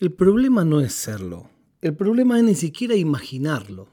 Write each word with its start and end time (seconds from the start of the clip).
El 0.00 0.12
problema 0.12 0.64
no 0.64 0.80
es 0.80 0.92
serlo. 0.92 1.50
El 1.80 1.94
problema 1.94 2.38
es 2.38 2.44
ni 2.44 2.54
siquiera 2.54 2.96
imaginarlo. 2.96 3.88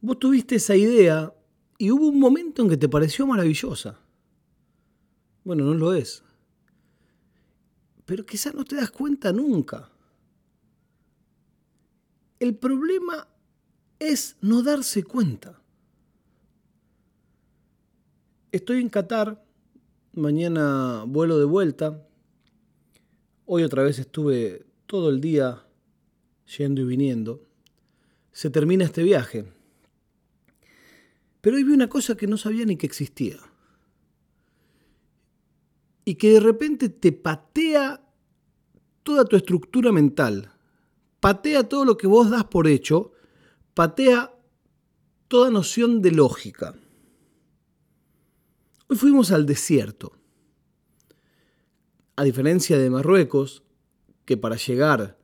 Vos 0.00 0.18
tuviste 0.18 0.56
esa 0.56 0.76
idea 0.76 1.34
y 1.78 1.90
hubo 1.90 2.08
un 2.08 2.20
momento 2.20 2.62
en 2.62 2.68
que 2.68 2.76
te 2.76 2.88
pareció 2.88 3.26
maravillosa. 3.26 3.98
Bueno, 5.42 5.64
no 5.64 5.74
lo 5.74 5.94
es. 5.94 6.22
Pero 8.04 8.24
quizás 8.24 8.54
no 8.54 8.64
te 8.64 8.76
das 8.76 8.90
cuenta 8.90 9.32
nunca. 9.32 9.90
El 12.38 12.54
problema 12.54 13.26
es 13.98 14.36
no 14.40 14.62
darse 14.62 15.02
cuenta. 15.02 15.60
Estoy 18.52 18.80
en 18.80 18.90
Qatar, 18.90 19.44
mañana 20.12 21.04
vuelo 21.06 21.38
de 21.38 21.46
vuelta. 21.46 22.05
Hoy 23.48 23.62
otra 23.62 23.84
vez 23.84 24.00
estuve 24.00 24.66
todo 24.86 25.08
el 25.08 25.20
día 25.20 25.64
yendo 26.58 26.80
y 26.80 26.84
viniendo. 26.84 27.46
Se 28.32 28.50
termina 28.50 28.84
este 28.84 29.04
viaje. 29.04 29.46
Pero 31.40 31.56
hoy 31.56 31.62
vi 31.62 31.72
una 31.72 31.88
cosa 31.88 32.16
que 32.16 32.26
no 32.26 32.38
sabía 32.38 32.66
ni 32.66 32.76
que 32.76 32.86
existía. 32.86 33.38
Y 36.04 36.16
que 36.16 36.32
de 36.32 36.40
repente 36.40 36.88
te 36.88 37.12
patea 37.12 38.04
toda 39.04 39.24
tu 39.24 39.36
estructura 39.36 39.92
mental. 39.92 40.50
Patea 41.20 41.68
todo 41.68 41.84
lo 41.84 41.96
que 41.96 42.08
vos 42.08 42.28
das 42.28 42.46
por 42.46 42.66
hecho. 42.66 43.12
Patea 43.74 44.34
toda 45.28 45.52
noción 45.52 46.02
de 46.02 46.10
lógica. 46.10 46.74
Hoy 48.88 48.96
fuimos 48.96 49.30
al 49.30 49.46
desierto. 49.46 50.18
A 52.16 52.24
diferencia 52.24 52.78
de 52.78 52.88
Marruecos, 52.88 53.62
que 54.24 54.38
para 54.38 54.56
llegar 54.56 55.18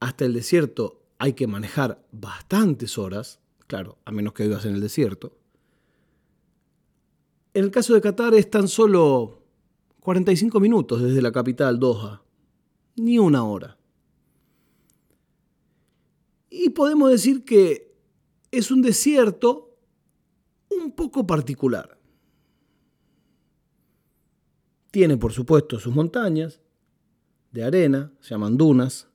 hasta 0.00 0.24
el 0.24 0.34
desierto 0.34 1.02
hay 1.18 1.34
que 1.34 1.46
manejar 1.46 2.04
bastantes 2.10 2.98
horas, 2.98 3.40
claro, 3.68 3.98
a 4.04 4.10
menos 4.10 4.32
que 4.32 4.42
vivas 4.42 4.64
en 4.64 4.74
el 4.74 4.80
desierto. 4.80 5.38
En 7.54 7.64
el 7.64 7.70
caso 7.70 7.94
de 7.94 8.00
Qatar 8.00 8.34
es 8.34 8.50
tan 8.50 8.66
solo 8.68 9.44
45 10.00 10.60
minutos 10.60 11.00
desde 11.00 11.22
la 11.22 11.32
capital 11.32 11.78
Doha, 11.78 12.22
ni 12.96 13.18
una 13.18 13.44
hora. 13.44 13.78
Y 16.50 16.70
podemos 16.70 17.10
decir 17.10 17.44
que 17.44 17.96
es 18.50 18.70
un 18.70 18.82
desierto 18.82 19.78
un 20.70 20.92
poco 20.92 21.26
particular. 21.26 21.98
Tiene, 24.96 25.18
por 25.18 25.34
supuesto, 25.34 25.78
sus 25.78 25.94
montañas 25.94 26.58
de 27.52 27.62
arena, 27.62 28.10
se 28.20 28.30
llaman 28.30 28.56
dunas, 28.56 29.06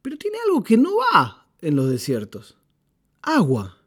pero 0.00 0.16
tiene 0.16 0.38
algo 0.46 0.62
que 0.62 0.76
no 0.76 0.98
va 0.98 1.48
en 1.60 1.74
los 1.74 1.90
desiertos. 1.90 2.56
Agua. 3.20 3.78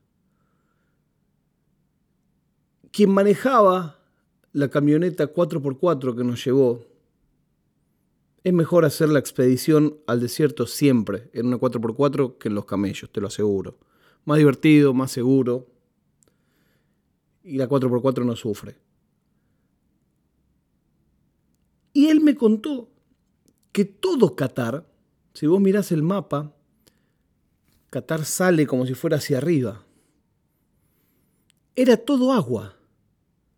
Quien 2.92 3.12
manejaba 3.12 4.02
la 4.52 4.68
camioneta 4.68 5.34
4x4 5.34 6.18
que 6.18 6.24
nos 6.26 6.44
llevó, 6.44 6.86
es 8.44 8.52
mejor 8.52 8.84
hacer 8.84 9.08
la 9.08 9.20
expedición 9.20 10.00
al 10.06 10.20
desierto 10.20 10.68
siempre 10.68 11.30
en 11.32 11.46
una 11.46 11.60
4x4 11.60 12.38
que 12.38 12.50
en 12.50 12.56
los 12.56 12.66
camellos, 12.66 13.10
te 13.10 13.22
lo 13.22 13.28
aseguro. 13.28 13.78
Más 14.26 14.38
divertido, 14.38 14.94
más 14.94 15.14
seguro. 15.14 15.66
Y 17.42 17.56
la 17.56 17.70
4x4 17.70 18.26
no 18.26 18.36
sufre. 18.36 18.89
Y 21.94 22.08
él 22.08 22.22
me 22.22 22.36
contó 22.36 22.90
que 23.72 23.86
todo 23.86 24.36
Qatar, 24.36 24.86
si 25.34 25.48
vos 25.48 25.60
mirás 25.60 25.92
el 25.92 26.04
mapa, 26.04 26.54
Qatar 27.90 28.26
sale 28.26 28.68
como 28.68 28.86
si 28.86 28.94
fuera 28.94 29.18
hacia 29.18 29.38
arriba. 29.38 29.86
Era 31.76 31.98
todo 31.98 32.34
agua. 32.34 32.76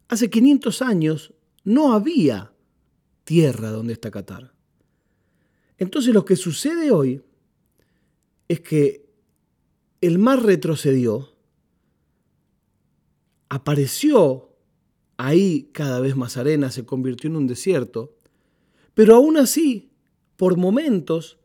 Hace 0.07 0.29
500 0.29 0.81
años 0.81 1.33
no 1.63 1.93
había 1.93 2.53
tierra 3.23 3.71
donde 3.71 3.93
está 3.93 4.11
Qatar. 4.11 4.53
Entonces 5.77 6.13
lo 6.13 6.25
que 6.25 6.35
sucede 6.35 6.91
hoy 6.91 7.23
es 8.47 8.61
que 8.61 9.09
el 10.01 10.19
mar 10.19 10.43
retrocedió, 10.43 11.33
apareció 13.49 14.49
ahí 15.17 15.69
cada 15.73 15.99
vez 15.99 16.15
más 16.15 16.37
arena, 16.37 16.71
se 16.71 16.85
convirtió 16.85 17.29
en 17.29 17.35
un 17.35 17.47
desierto, 17.47 18.17
pero 18.93 19.15
aún 19.15 19.37
así, 19.37 19.91
por 20.37 20.57
momentos, 20.57 21.39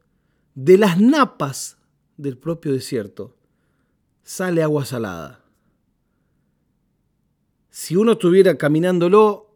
de 0.55 0.79
las 0.79 1.01
napas 1.01 1.79
del 2.17 2.39
propio 2.39 2.73
desierto 2.73 3.37
sale 4.23 4.63
agua 4.63 4.85
salada. 4.85 5.45
Si 7.71 7.95
uno 7.95 8.13
estuviera 8.13 8.57
caminándolo, 8.57 9.55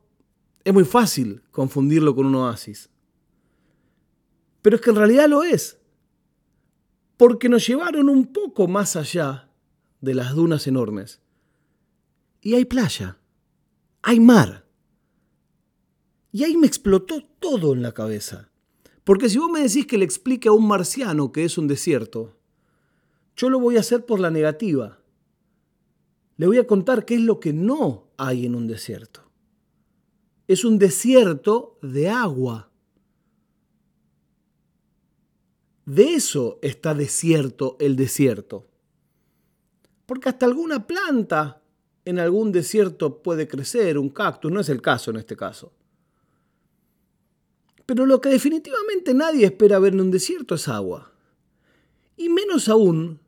es 0.62 0.72
muy 0.72 0.84
fácil 0.84 1.42
confundirlo 1.50 2.14
con 2.14 2.26
un 2.26 2.34
oasis. 2.36 2.90
Pero 4.62 4.76
es 4.76 4.82
que 4.82 4.90
en 4.90 4.96
realidad 4.96 5.28
lo 5.28 5.42
es. 5.42 5.78
Porque 7.16 7.48
nos 7.48 7.66
llevaron 7.66 8.08
un 8.08 8.32
poco 8.32 8.68
más 8.68 8.94
allá 8.94 9.50
de 10.00 10.14
las 10.14 10.34
dunas 10.34 10.66
enormes. 10.66 11.20
Y 12.42 12.54
hay 12.54 12.64
playa, 12.64 13.18
hay 14.02 14.20
mar. 14.20 14.59
Y 16.32 16.44
ahí 16.44 16.56
me 16.56 16.66
explotó 16.66 17.22
todo 17.38 17.72
en 17.72 17.82
la 17.82 17.92
cabeza. 17.92 18.50
Porque 19.04 19.28
si 19.28 19.38
vos 19.38 19.50
me 19.50 19.62
decís 19.62 19.86
que 19.86 19.98
le 19.98 20.04
explique 20.04 20.48
a 20.48 20.52
un 20.52 20.68
marciano 20.68 21.32
que 21.32 21.44
es 21.44 21.58
un 21.58 21.66
desierto, 21.66 22.36
yo 23.36 23.50
lo 23.50 23.58
voy 23.58 23.76
a 23.76 23.80
hacer 23.80 24.04
por 24.06 24.20
la 24.20 24.30
negativa. 24.30 25.00
Le 26.36 26.46
voy 26.46 26.58
a 26.58 26.66
contar 26.66 27.04
qué 27.04 27.14
es 27.14 27.20
lo 27.20 27.40
que 27.40 27.52
no 27.52 28.08
hay 28.16 28.46
en 28.46 28.54
un 28.54 28.66
desierto. 28.66 29.22
Es 30.46 30.64
un 30.64 30.78
desierto 30.78 31.78
de 31.82 32.08
agua. 32.08 32.70
De 35.86 36.14
eso 36.14 36.58
está 36.62 36.94
desierto 36.94 37.76
el 37.80 37.96
desierto. 37.96 38.68
Porque 40.06 40.28
hasta 40.28 40.46
alguna 40.46 40.86
planta 40.86 41.62
en 42.04 42.18
algún 42.18 42.52
desierto 42.52 43.22
puede 43.22 43.48
crecer, 43.48 43.98
un 43.98 44.10
cactus, 44.10 44.50
no 44.50 44.60
es 44.60 44.68
el 44.68 44.82
caso 44.82 45.10
en 45.10 45.18
este 45.18 45.36
caso. 45.36 45.72
Pero 47.90 48.06
lo 48.06 48.20
que 48.20 48.28
definitivamente 48.28 49.14
nadie 49.14 49.46
espera 49.46 49.80
ver 49.80 49.94
en 49.94 50.02
un 50.02 50.10
desierto 50.12 50.54
es 50.54 50.68
agua. 50.68 51.10
Y 52.16 52.28
menos 52.28 52.68
aún, 52.68 53.18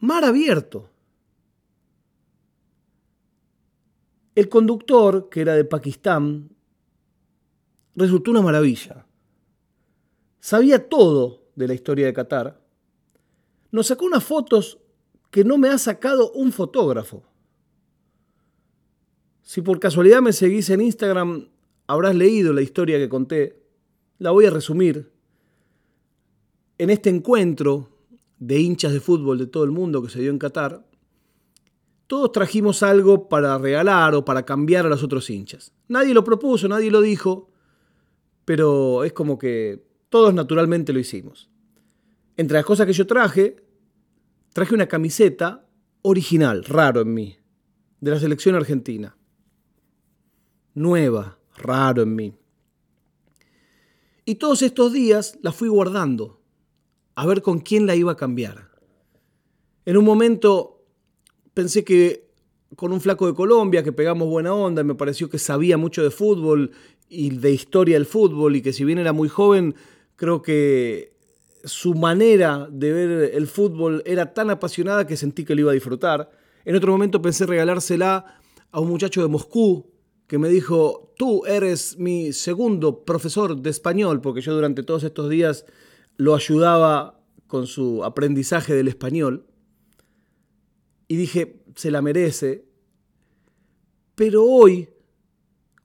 mar 0.00 0.22
abierto. 0.22 0.90
El 4.34 4.50
conductor, 4.50 5.30
que 5.30 5.40
era 5.40 5.54
de 5.54 5.64
Pakistán, 5.64 6.50
resultó 7.94 8.32
una 8.32 8.42
maravilla. 8.42 9.06
Sabía 10.40 10.90
todo 10.90 11.46
de 11.54 11.66
la 11.66 11.72
historia 11.72 12.04
de 12.04 12.12
Qatar. 12.12 12.60
Nos 13.70 13.86
sacó 13.86 14.04
unas 14.04 14.24
fotos 14.24 14.78
que 15.30 15.42
no 15.42 15.56
me 15.56 15.70
ha 15.70 15.78
sacado 15.78 16.32
un 16.32 16.52
fotógrafo. 16.52 17.22
Si 19.40 19.62
por 19.62 19.80
casualidad 19.80 20.20
me 20.20 20.34
seguís 20.34 20.68
en 20.68 20.82
Instagram, 20.82 21.48
habrás 21.86 22.14
leído 22.14 22.52
la 22.52 22.60
historia 22.60 22.98
que 22.98 23.08
conté 23.08 23.65
la 24.18 24.30
voy 24.30 24.46
a 24.46 24.50
resumir. 24.50 25.10
En 26.78 26.90
este 26.90 27.10
encuentro 27.10 27.88
de 28.38 28.60
hinchas 28.60 28.92
de 28.92 29.00
fútbol 29.00 29.38
de 29.38 29.46
todo 29.46 29.64
el 29.64 29.70
mundo 29.70 30.02
que 30.02 30.10
se 30.10 30.20
dio 30.20 30.30
en 30.30 30.38
Qatar, 30.38 30.86
todos 32.06 32.32
trajimos 32.32 32.82
algo 32.82 33.28
para 33.28 33.58
regalar 33.58 34.14
o 34.14 34.24
para 34.24 34.44
cambiar 34.44 34.86
a 34.86 34.88
los 34.88 35.02
otros 35.02 35.28
hinchas. 35.28 35.72
Nadie 35.88 36.14
lo 36.14 36.22
propuso, 36.22 36.68
nadie 36.68 36.90
lo 36.90 37.00
dijo, 37.00 37.50
pero 38.44 39.04
es 39.04 39.12
como 39.12 39.38
que 39.38 39.84
todos 40.08 40.32
naturalmente 40.32 40.92
lo 40.92 41.00
hicimos. 41.00 41.50
Entre 42.36 42.56
las 42.56 42.64
cosas 42.64 42.86
que 42.86 42.92
yo 42.92 43.06
traje, 43.06 43.56
traje 44.52 44.74
una 44.74 44.86
camiseta 44.86 45.66
original, 46.02 46.64
raro 46.64 47.00
en 47.00 47.12
mí, 47.12 47.36
de 48.00 48.10
la 48.10 48.20
selección 48.20 48.54
argentina. 48.54 49.16
Nueva, 50.74 51.38
raro 51.56 52.02
en 52.02 52.14
mí. 52.14 52.34
Y 54.28 54.34
todos 54.34 54.62
estos 54.62 54.92
días 54.92 55.38
la 55.40 55.52
fui 55.52 55.68
guardando, 55.68 56.42
a 57.14 57.24
ver 57.26 57.42
con 57.42 57.60
quién 57.60 57.86
la 57.86 57.94
iba 57.94 58.10
a 58.10 58.16
cambiar. 58.16 58.70
En 59.84 59.96
un 59.96 60.04
momento 60.04 60.82
pensé 61.54 61.84
que 61.84 62.26
con 62.74 62.92
un 62.92 63.00
flaco 63.00 63.28
de 63.28 63.34
Colombia, 63.34 63.84
que 63.84 63.92
pegamos 63.92 64.28
buena 64.28 64.52
onda, 64.52 64.82
me 64.82 64.96
pareció 64.96 65.30
que 65.30 65.38
sabía 65.38 65.76
mucho 65.76 66.02
de 66.02 66.10
fútbol 66.10 66.72
y 67.08 67.30
de 67.36 67.52
historia 67.52 67.94
del 67.94 68.04
fútbol, 68.04 68.56
y 68.56 68.62
que 68.62 68.72
si 68.72 68.84
bien 68.84 68.98
era 68.98 69.12
muy 69.12 69.28
joven, 69.28 69.76
creo 70.16 70.42
que 70.42 71.14
su 71.62 71.94
manera 71.94 72.68
de 72.68 72.92
ver 72.92 73.30
el 73.32 73.46
fútbol 73.46 74.02
era 74.04 74.34
tan 74.34 74.50
apasionada 74.50 75.06
que 75.06 75.16
sentí 75.16 75.44
que 75.44 75.54
lo 75.54 75.60
iba 75.60 75.70
a 75.70 75.74
disfrutar. 75.74 76.32
En 76.64 76.74
otro 76.74 76.90
momento 76.90 77.22
pensé 77.22 77.46
regalársela 77.46 78.40
a 78.72 78.80
un 78.80 78.88
muchacho 78.88 79.22
de 79.22 79.28
Moscú, 79.28 79.86
que 80.26 80.38
me 80.38 80.48
dijo, 80.48 81.12
tú 81.16 81.44
eres 81.46 81.98
mi 81.98 82.32
segundo 82.32 83.04
profesor 83.04 83.60
de 83.60 83.70
español, 83.70 84.20
porque 84.20 84.40
yo 84.40 84.54
durante 84.54 84.82
todos 84.82 85.04
estos 85.04 85.30
días 85.30 85.64
lo 86.16 86.34
ayudaba 86.34 87.20
con 87.46 87.66
su 87.66 88.04
aprendizaje 88.04 88.74
del 88.74 88.88
español. 88.88 89.46
Y 91.08 91.16
dije, 91.16 91.62
se 91.76 91.90
la 91.90 92.02
merece. 92.02 92.66
Pero 94.16 94.44
hoy, 94.44 94.88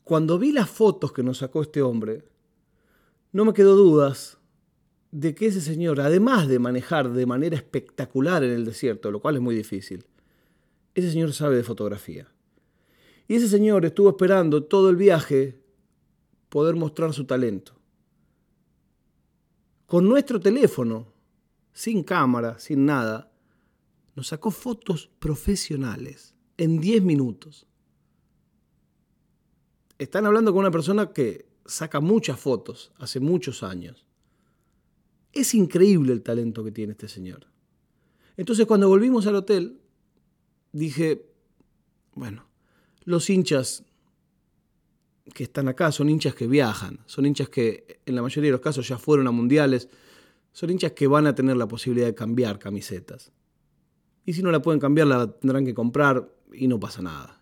cuando 0.04 0.40
vi 0.40 0.52
las 0.52 0.70
fotos 0.70 1.12
que 1.12 1.22
nos 1.22 1.40
sacó 1.40 1.62
este 1.62 1.82
hombre, 1.82 2.24
no 3.32 3.46
me 3.46 3.54
quedó 3.54 3.76
dudas 3.76 4.40
de 5.12 5.36
que 5.36 5.48
ese 5.48 5.62
señor, 5.62 6.00
además 6.00 6.48
de 6.48 6.58
manejar 6.58 7.12
de 7.12 7.26
manera 7.26 7.56
espectacular 7.56 8.44
en 8.44 8.52
el 8.52 8.66
desierto, 8.66 9.12
lo 9.12 9.20
cual 9.20 9.36
es 9.36 9.42
muy 9.42 9.54
difícil, 9.54 10.06
ese 10.96 11.12
señor 11.12 11.34
sabe 11.34 11.58
de 11.58 11.64
fotografía. 11.64 12.28
Y 13.32 13.36
ese 13.36 13.48
señor 13.48 13.86
estuvo 13.86 14.10
esperando 14.10 14.66
todo 14.66 14.90
el 14.90 14.98
viaje 14.98 15.64
poder 16.50 16.76
mostrar 16.76 17.14
su 17.14 17.24
talento. 17.24 17.72
Con 19.86 20.04
nuestro 20.10 20.38
teléfono, 20.38 21.14
sin 21.72 22.04
cámara, 22.04 22.60
sin 22.60 22.86
nada, 22.86 23.32
nos 24.18 24.28
sacó 24.28 24.52
fotos 24.52 25.10
profesionales 25.20 26.36
en 26.58 26.82
10 26.82 27.04
minutos. 27.04 27.66
Están 29.98 30.26
hablando 30.26 30.52
con 30.52 30.60
una 30.60 30.72
persona 30.72 31.14
que 31.14 31.46
saca 31.66 32.02
muchas 32.02 32.38
fotos 32.38 32.92
hace 32.98 33.22
muchos 33.22 33.64
años. 33.64 34.06
Es 35.32 35.54
increíble 35.54 36.12
el 36.12 36.22
talento 36.22 36.66
que 36.66 36.74
tiene 36.74 36.92
este 36.92 37.08
señor. 37.08 37.48
Entonces 38.36 38.66
cuando 38.66 38.90
volvimos 38.90 39.26
al 39.26 39.36
hotel, 39.36 39.80
dije, 40.74 41.32
bueno, 42.14 42.51
los 43.04 43.30
hinchas 43.30 43.84
que 45.34 45.44
están 45.44 45.68
acá 45.68 45.92
son 45.92 46.10
hinchas 46.10 46.36
que 46.36 46.48
viajan, 46.48 47.00
son 47.06 47.26
hinchas 47.26 47.50
que 47.50 48.02
en 48.06 48.16
la 48.16 48.22
mayoría 48.22 48.50
de 48.50 48.54
los 48.54 48.62
casos 48.62 48.88
ya 48.88 48.98
fueron 48.98 49.28
a 49.28 49.32
mundiales, 49.32 49.90
son 50.52 50.70
hinchas 50.70 50.92
que 50.92 51.08
van 51.08 51.28
a 51.28 51.36
tener 51.36 51.58
la 51.58 51.68
posibilidad 51.68 52.08
de 52.08 52.16
cambiar 52.16 52.60
camisetas. 52.60 53.32
Y 54.26 54.34
si 54.34 54.44
no 54.44 54.52
la 54.52 54.62
pueden 54.62 54.80
cambiar, 54.80 55.08
la 55.08 55.32
tendrán 55.32 55.66
que 55.66 55.74
comprar 55.74 56.30
y 56.54 56.68
no 56.68 56.80
pasa 56.80 57.02
nada. 57.02 57.42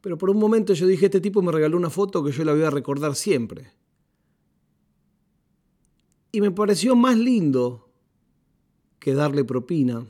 Pero 0.00 0.18
por 0.18 0.30
un 0.30 0.38
momento 0.38 0.72
yo 0.72 0.86
dije, 0.86 1.06
este 1.06 1.20
tipo 1.20 1.42
me 1.42 1.52
regaló 1.52 1.76
una 1.76 1.90
foto 1.90 2.22
que 2.24 2.32
yo 2.32 2.44
la 2.44 2.52
voy 2.52 2.62
a 2.62 2.70
recordar 2.70 3.14
siempre. 3.14 3.72
Y 6.32 6.40
me 6.40 6.50
pareció 6.50 6.96
más 6.96 7.16
lindo 7.16 7.88
que 8.98 9.14
darle 9.14 9.44
propina, 9.44 10.06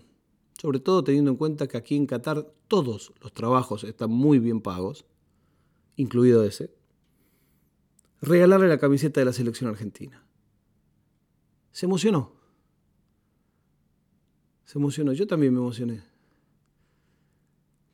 sobre 0.60 0.80
todo 0.80 1.04
teniendo 1.04 1.30
en 1.30 1.36
cuenta 1.36 1.66
que 1.66 1.76
aquí 1.76 1.96
en 1.96 2.06
Qatar 2.06 2.46
todos 2.68 3.12
los 3.20 3.32
trabajos 3.32 3.84
están 3.84 4.10
muy 4.10 4.38
bien 4.38 4.60
pagos, 4.60 5.04
incluido 5.96 6.44
ese, 6.44 6.74
regalarle 8.20 8.68
la 8.68 8.78
camiseta 8.78 9.20
de 9.20 9.26
la 9.26 9.32
selección 9.32 9.70
argentina. 9.70 10.24
Se 11.72 11.86
emocionó. 11.86 12.32
Se 14.64 14.78
emocionó. 14.78 15.12
Yo 15.12 15.26
también 15.26 15.52
me 15.52 15.60
emocioné. 15.60 16.02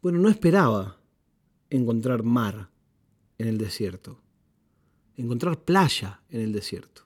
Bueno, 0.00 0.18
no 0.18 0.28
esperaba 0.28 1.00
encontrar 1.70 2.22
mar 2.22 2.70
en 3.38 3.48
el 3.48 3.58
desierto, 3.58 4.20
encontrar 5.16 5.64
playa 5.64 6.22
en 6.28 6.40
el 6.40 6.52
desierto. 6.52 7.02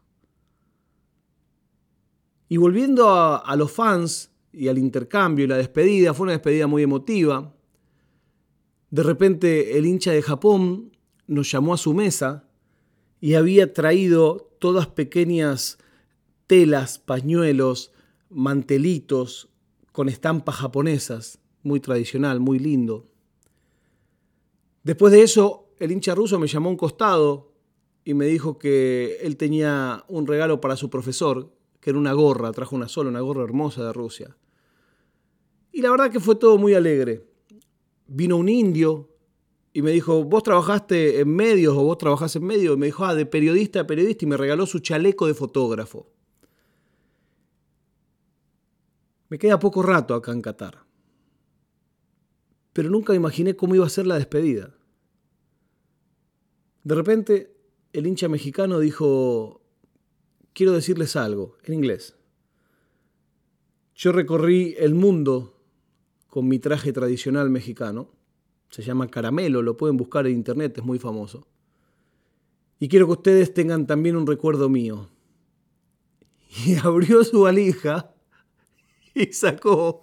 Y 2.48 2.58
volviendo 2.58 3.10
a, 3.10 3.56
los 3.56 3.72
fans 3.72 4.30
y 4.56 4.68
al 4.68 4.78
intercambio 4.78 5.44
y 5.44 5.48
la 5.48 5.58
despedida, 5.58 6.14
fue 6.14 6.24
una 6.24 6.32
despedida 6.32 6.66
muy 6.66 6.82
emotiva. 6.82 7.54
De 8.90 9.02
repente 9.02 9.76
el 9.76 9.84
hincha 9.84 10.12
de 10.12 10.22
Japón 10.22 10.96
nos 11.26 11.50
llamó 11.50 11.74
a 11.74 11.76
su 11.76 11.92
mesa 11.92 12.48
y 13.20 13.34
había 13.34 13.74
traído 13.74 14.50
todas 14.58 14.86
pequeñas 14.86 15.78
telas, 16.46 16.98
pañuelos, 16.98 17.92
mantelitos 18.30 19.50
con 19.92 20.08
estampas 20.08 20.56
japonesas, 20.56 21.38
muy 21.62 21.80
tradicional, 21.80 22.40
muy 22.40 22.58
lindo. 22.58 23.06
Después 24.84 25.12
de 25.12 25.22
eso, 25.22 25.68
el 25.78 25.92
hincha 25.92 26.14
ruso 26.14 26.38
me 26.38 26.46
llamó 26.46 26.68
a 26.68 26.72
un 26.72 26.78
costado 26.78 27.52
y 28.04 28.14
me 28.14 28.24
dijo 28.24 28.56
que 28.58 29.18
él 29.20 29.36
tenía 29.36 30.04
un 30.08 30.26
regalo 30.26 30.62
para 30.62 30.76
su 30.76 30.88
profesor, 30.88 31.52
que 31.80 31.90
era 31.90 31.98
una 31.98 32.14
gorra, 32.14 32.52
trajo 32.52 32.74
una 32.74 32.88
sola, 32.88 33.10
una 33.10 33.20
gorra 33.20 33.44
hermosa 33.44 33.84
de 33.84 33.92
Rusia. 33.92 34.36
Y 35.76 35.82
la 35.82 35.90
verdad 35.90 36.11
que 36.11 36.20
fue 36.20 36.37
todo 36.37 36.56
muy 36.56 36.73
alegre. 36.73 37.28
Vino 38.06 38.38
un 38.38 38.49
indio 38.49 39.14
y 39.75 39.82
me 39.82 39.90
dijo, 39.90 40.25
vos 40.25 40.43
trabajaste 40.43 41.20
en 41.20 41.28
medios 41.28 41.76
o 41.76 41.82
vos 41.82 41.99
trabajás 41.99 42.34
en 42.34 42.44
medios. 42.44 42.76
Y 42.76 42.78
me 42.78 42.87
dijo, 42.87 43.05
ah, 43.05 43.14
de 43.14 43.26
periodista 43.26 43.81
a 43.81 43.87
periodista 43.87 44.25
y 44.25 44.28
me 44.28 44.38
regaló 44.38 44.64
su 44.64 44.78
chaleco 44.78 45.26
de 45.26 45.34
fotógrafo. 45.34 46.11
Me 49.28 49.38
queda 49.38 49.58
poco 49.58 49.82
rato 49.82 50.14
acá 50.14 50.32
en 50.32 50.40
Qatar. 50.40 50.82
Pero 52.73 52.88
nunca 52.88 53.14
imaginé 53.14 53.55
cómo 53.55 53.75
iba 53.75 53.84
a 53.84 53.90
ser 53.90 54.06
la 54.06 54.17
despedida. 54.17 54.75
De 56.84 56.94
repente, 56.94 57.55
el 57.93 58.06
hincha 58.06 58.31
mexicano 58.31 58.78
dijo, 58.78 59.61
quiero 60.55 60.73
decirles 60.73 61.17
algo 61.17 61.58
en 61.64 61.75
inglés. 61.75 62.17
Yo 63.94 64.12
recorrí 64.12 64.75
el 64.78 64.94
mundo 64.94 65.52
con 66.28 66.49
mi 66.49 66.58
traje 66.58 66.93
tradicional 66.93 67.50
mexicano. 67.50 68.11
Se 68.70 68.82
llama 68.82 69.08
caramelo, 69.08 69.62
lo 69.62 69.76
pueden 69.76 69.96
buscar 69.96 70.26
en 70.26 70.34
internet, 70.34 70.78
es 70.78 70.84
muy 70.84 70.99
famoso. 70.99 71.46
Y 72.78 72.88
quiero 72.88 73.06
que 73.06 73.12
ustedes 73.12 73.55
tengan 73.55 73.87
también 73.87 74.17
un 74.17 74.26
recuerdo 74.26 74.69
mío. 74.69 75.08
Y 76.67 76.76
abrió 76.76 77.23
su 77.23 77.43
valija 77.43 78.14
y 79.14 79.32
sacó 79.32 80.02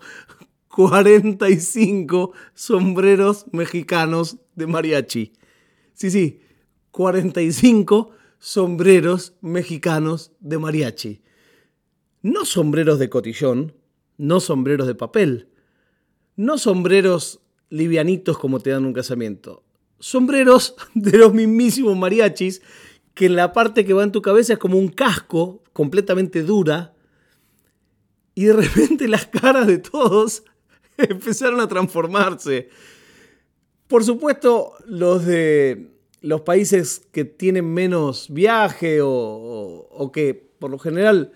45 0.67 2.33
sombreros 2.53 3.45
mexicanos 3.51 4.37
de 4.55 4.67
mariachi. 4.67 5.33
Sí, 5.93 6.11
sí, 6.11 6.41
45 6.91 8.11
sombreros 8.39 9.35
mexicanos 9.41 10.31
de 10.39 10.57
mariachi. 10.57 11.21
No 12.21 12.45
sombreros 12.45 12.99
de 12.99 13.09
cotillón, 13.09 13.75
no 14.17 14.39
sombreros 14.39 14.87
de 14.87 14.95
papel, 14.95 15.52
no 16.35 16.57
sombreros 16.57 17.39
livianitos 17.69 18.37
como 18.37 18.59
te 18.59 18.69
dan 18.69 18.85
un 18.85 18.93
casamiento, 18.93 19.63
sombreros 19.99 20.75
de 20.93 21.17
los 21.17 21.33
mismísimos 21.33 21.97
mariachis 21.97 22.61
que 23.13 23.27
en 23.27 23.35
la 23.35 23.53
parte 23.53 23.85
que 23.85 23.93
va 23.93 24.03
en 24.03 24.11
tu 24.11 24.21
cabeza 24.21 24.53
es 24.53 24.59
como 24.59 24.77
un 24.77 24.89
casco 24.89 25.61
completamente 25.71 26.43
dura 26.43 26.93
y 28.35 28.45
de 28.45 28.53
repente 28.53 29.07
las 29.09 29.27
caras 29.27 29.67
de 29.67 29.77
todos 29.77 30.43
empezaron 30.97 31.59
a 31.59 31.67
transformarse. 31.67 32.69
Por 33.87 34.03
supuesto, 34.03 34.73
los 34.85 35.25
de 35.25 35.93
los 36.21 36.41
países 36.41 37.01
que 37.11 37.25
tienen 37.25 37.73
menos 37.73 38.27
viaje 38.29 38.99
o, 39.01 40.11
que 40.13 40.33
por 40.57 40.71
lo 40.71 40.79
general 40.79 41.33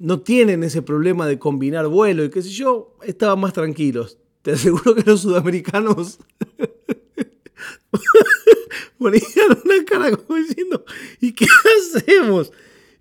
no 0.00 0.20
tienen 0.20 0.64
ese 0.64 0.80
problema 0.80 1.26
de 1.26 1.38
combinar 1.38 1.86
vuelo 1.86 2.24
y 2.24 2.30
qué 2.30 2.40
sé 2.40 2.48
yo, 2.48 2.96
estaban 3.02 3.38
más 3.38 3.52
tranquilos. 3.52 4.18
Te 4.40 4.52
aseguro 4.52 4.94
que 4.94 5.02
los 5.02 5.20
sudamericanos 5.20 6.18
ponían 8.98 9.58
una 9.62 9.84
cara 9.84 10.16
como 10.16 10.38
diciendo, 10.38 10.86
¿y 11.20 11.32
qué 11.32 11.44
hacemos? 11.78 12.50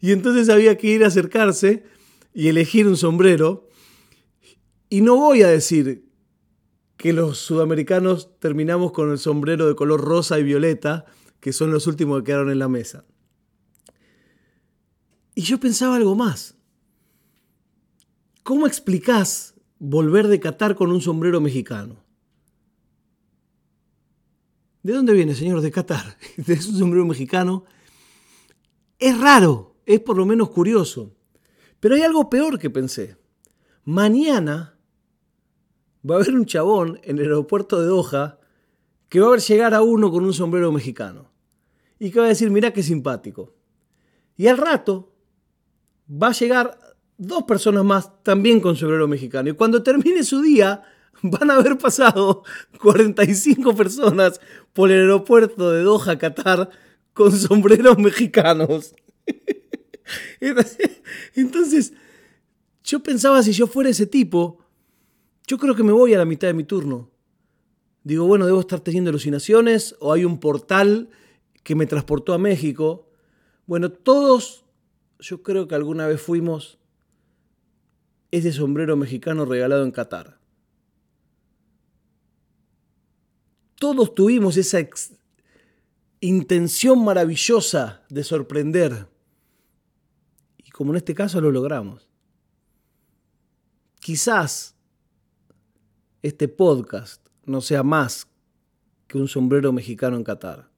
Y 0.01 0.11
entonces 0.11 0.49
había 0.49 0.77
que 0.77 0.87
ir 0.87 1.05
a 1.05 1.07
acercarse 1.07 1.85
y 2.33 2.49
elegir 2.49 2.85
un 2.85 2.97
sombrero. 2.97 3.69
Y 4.89 4.99
no 4.99 5.15
voy 5.15 5.43
a 5.43 5.47
decir 5.47 6.03
que 6.97 7.13
los 7.13 7.37
sudamericanos 7.37 8.37
terminamos 8.39 8.91
con 8.91 9.09
el 9.09 9.19
sombrero 9.19 9.69
de 9.69 9.75
color 9.75 10.01
rosa 10.01 10.37
y 10.37 10.43
violeta, 10.43 11.05
que 11.39 11.53
son 11.53 11.71
los 11.71 11.87
últimos 11.87 12.19
que 12.19 12.25
quedaron 12.25 12.51
en 12.51 12.59
la 12.59 12.67
mesa. 12.67 13.05
Y 15.33 15.43
yo 15.43 15.61
pensaba 15.61 15.95
algo 15.95 16.15
más. 16.15 16.58
¿Cómo 18.49 18.65
explicás 18.65 19.53
volver 19.77 20.27
de 20.27 20.39
Qatar 20.39 20.73
con 20.73 20.91
un 20.91 21.01
sombrero 21.01 21.39
mexicano? 21.39 22.03
¿De 24.81 24.91
dónde 24.91 25.13
viene, 25.13 25.35
señor? 25.35 25.61
De 25.61 25.69
Qatar. 25.69 26.17
¿De 26.37 26.53
un 26.53 26.59
sombrero 26.59 27.05
mexicano? 27.05 27.65
Es 28.97 29.15
raro, 29.19 29.75
es 29.85 29.99
por 29.99 30.17
lo 30.17 30.25
menos 30.25 30.49
curioso. 30.49 31.15
Pero 31.79 31.93
hay 31.93 32.01
algo 32.01 32.27
peor 32.27 32.57
que 32.57 32.71
pensé. 32.71 33.17
Mañana 33.85 34.79
va 36.03 36.15
a 36.15 36.17
haber 36.17 36.33
un 36.33 36.47
chabón 36.47 36.99
en 37.03 37.19
el 37.19 37.25
aeropuerto 37.25 37.79
de 37.79 37.85
Doha 37.85 38.39
que 39.09 39.19
va 39.19 39.27
a 39.27 39.31
ver 39.33 39.41
llegar 39.41 39.75
a 39.75 39.83
uno 39.83 40.09
con 40.09 40.25
un 40.25 40.33
sombrero 40.33 40.71
mexicano 40.71 41.29
y 41.99 42.09
que 42.09 42.17
va 42.17 42.25
a 42.25 42.29
decir, 42.29 42.49
mira 42.49 42.73
qué 42.73 42.81
simpático. 42.81 43.53
Y 44.37 44.47
al 44.47 44.57
rato 44.57 45.13
va 46.09 46.29
a 46.29 46.33
llegar 46.33 46.88
dos 47.19 47.43
personas 47.43 47.83
más 47.83 48.23
también 48.23 48.59
con 48.61 48.75
sombrero 48.75 49.07
mexicano. 49.07 49.49
Y 49.49 49.53
cuando 49.53 49.83
termine 49.83 50.23
su 50.23 50.41
día, 50.41 50.81
van 51.21 51.51
a 51.51 51.55
haber 51.55 51.77
pasado 51.77 52.43
45 52.81 53.75
personas 53.75 54.41
por 54.73 54.89
el 54.89 55.01
aeropuerto 55.01 55.69
de 55.69 55.83
Doha, 55.83 56.17
Qatar, 56.17 56.69
con 57.13 57.31
sombreros 57.31 57.99
mexicanos. 57.99 58.95
Entonces, 61.35 61.93
yo 62.83 63.01
pensaba 63.01 63.43
si 63.43 63.51
yo 63.51 63.67
fuera 63.67 63.89
ese 63.89 64.07
tipo, 64.07 64.59
yo 65.45 65.57
creo 65.57 65.75
que 65.75 65.83
me 65.83 65.91
voy 65.91 66.13
a 66.13 66.17
la 66.17 66.25
mitad 66.25 66.47
de 66.47 66.53
mi 66.53 66.63
turno. 66.63 67.11
Digo, 68.03 68.25
bueno, 68.25 68.45
debo 68.45 68.61
estar 68.61 68.79
teniendo 68.79 69.09
alucinaciones 69.09 69.95
o 69.99 70.13
hay 70.13 70.23
un 70.23 70.39
portal 70.39 71.09
que 71.63 71.75
me 71.75 71.85
transportó 71.85 72.33
a 72.33 72.37
México. 72.37 73.09
Bueno, 73.65 73.91
todos, 73.91 74.63
yo 75.19 75.43
creo 75.43 75.67
que 75.67 75.75
alguna 75.75 76.07
vez 76.07 76.21
fuimos 76.21 76.78
ese 78.31 78.51
sombrero 78.51 78.95
mexicano 78.95 79.45
regalado 79.45 79.83
en 79.83 79.91
Qatar. 79.91 80.39
Todos 83.75 84.13
tuvimos 84.13 84.57
esa 84.57 84.79
intención 86.19 87.03
maravillosa 87.03 88.03
de 88.09 88.23
sorprender. 88.23 89.07
Y 90.57 90.69
como 90.71 90.91
en 90.91 90.97
este 90.97 91.15
caso 91.15 91.39
lo 91.39 91.51
logramos. 91.51 92.09
Quizás 93.99 94.75
este 96.21 96.47
podcast 96.47 97.25
no 97.45 97.61
sea 97.61 97.83
más 97.83 98.27
que 99.07 99.17
un 99.17 99.27
sombrero 99.27 99.71
mexicano 99.71 100.17
en 100.17 100.23
Qatar. 100.23 100.69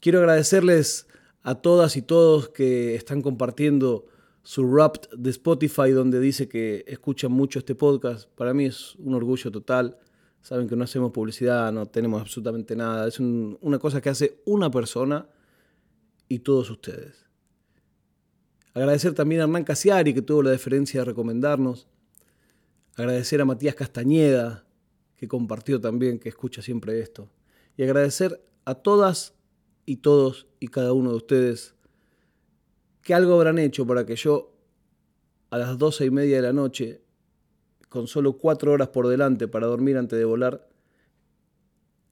Quiero 0.00 0.18
agradecerles 0.18 1.06
a 1.42 1.56
todas 1.56 1.96
y 1.96 2.02
todos 2.02 2.50
que 2.50 2.94
están 2.94 3.22
compartiendo 3.22 4.06
su 4.42 4.64
Wrapped 4.64 5.10
de 5.16 5.30
Spotify 5.30 5.90
donde 5.90 6.20
dice 6.20 6.48
que 6.48 6.84
escuchan 6.86 7.32
mucho 7.32 7.58
este 7.58 7.74
podcast. 7.74 8.28
Para 8.30 8.52
mí 8.52 8.66
es 8.66 8.94
un 8.96 9.14
orgullo 9.14 9.50
total. 9.50 9.98
Saben 10.40 10.68
que 10.68 10.74
no 10.74 10.84
hacemos 10.84 11.12
publicidad, 11.12 11.72
no 11.72 11.86
tenemos 11.86 12.20
absolutamente 12.20 12.74
nada. 12.74 13.06
Es 13.06 13.20
una 13.20 13.78
cosa 13.78 14.00
que 14.00 14.08
hace 14.08 14.42
una 14.44 14.70
persona 14.70 15.28
y 16.28 16.40
todos 16.40 16.70
ustedes. 16.70 17.26
Agradecer 18.74 19.14
también 19.14 19.42
a 19.42 19.44
Hernán 19.44 19.64
Casiari 19.64 20.14
que 20.14 20.22
tuvo 20.22 20.42
la 20.42 20.50
deferencia 20.50 21.00
de 21.00 21.04
recomendarnos. 21.04 21.86
Agradecer 22.96 23.40
a 23.40 23.44
Matías 23.44 23.74
Castañeda 23.74 24.64
que 25.22 25.28
compartió 25.28 25.80
también, 25.80 26.18
que 26.18 26.28
escucha 26.28 26.62
siempre 26.62 26.98
esto. 26.98 27.30
Y 27.76 27.84
agradecer 27.84 28.44
a 28.64 28.74
todas 28.74 29.34
y 29.86 29.98
todos 29.98 30.48
y 30.58 30.66
cada 30.66 30.92
uno 30.92 31.10
de 31.10 31.16
ustedes 31.16 31.76
que 33.02 33.14
algo 33.14 33.34
habrán 33.34 33.58
hecho 33.58 33.86
para 33.86 34.06
que 34.06 34.16
yo 34.16 34.54
a 35.50 35.58
las 35.58 35.76
doce 35.76 36.06
y 36.06 36.10
media 36.10 36.36
de 36.36 36.42
la 36.42 36.52
noche, 36.52 37.02
con 37.88 38.06
solo 38.06 38.38
cuatro 38.38 38.72
horas 38.72 38.88
por 38.88 39.08
delante 39.08 39.48
para 39.48 39.66
dormir 39.66 39.98
antes 39.98 40.18
de 40.18 40.24
volar, 40.24 40.68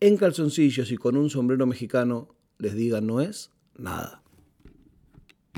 en 0.01 0.17
calzoncillos 0.17 0.91
y 0.93 0.97
con 0.97 1.17
un 1.17 1.31
sombrero 1.31 1.67
mexicano, 1.67 2.35
les 2.59 2.75
diga 2.75 3.01
no 3.01 3.21
es 3.21 3.51
nada. 3.77 4.20